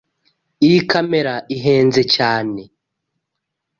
[0.65, 2.61] Iyi kamera ihenze cyane.